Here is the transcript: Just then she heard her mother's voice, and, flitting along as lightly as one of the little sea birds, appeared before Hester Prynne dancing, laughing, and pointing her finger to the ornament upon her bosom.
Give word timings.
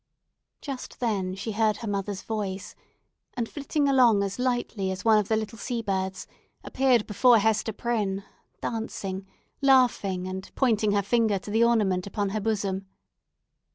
Just 0.61 0.99
then 0.99 1.35
she 1.35 1.51
heard 1.51 1.77
her 1.77 1.87
mother's 1.87 2.23
voice, 2.23 2.73
and, 3.35 3.47
flitting 3.47 3.87
along 3.87 4.23
as 4.23 4.39
lightly 4.39 4.89
as 4.89 5.05
one 5.05 5.19
of 5.19 5.27
the 5.27 5.35
little 5.37 5.59
sea 5.59 5.83
birds, 5.83 6.25
appeared 6.63 7.05
before 7.05 7.37
Hester 7.37 7.71
Prynne 7.71 8.23
dancing, 8.63 9.27
laughing, 9.61 10.25
and 10.27 10.49
pointing 10.55 10.93
her 10.93 11.03
finger 11.03 11.37
to 11.37 11.51
the 11.51 11.63
ornament 11.63 12.07
upon 12.07 12.29
her 12.29 12.41
bosom. 12.41 12.87